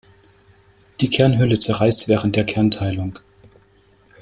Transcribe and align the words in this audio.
Die 0.99 1.11
Kernhülle 1.11 1.59
zerreißt 1.59 2.07
während 2.07 2.35
der 2.35 2.43
Kernteilung. 2.43 3.19